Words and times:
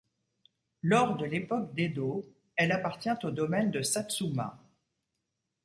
Lors 0.81 1.15
de 1.15 1.25
l'époque 1.25 1.75
d'Edo, 1.75 2.23
elle 2.55 2.71
appartient 2.71 3.13
au 3.23 3.29
domaine 3.29 3.69
de 3.69 3.83
Satsuma. 3.83 4.57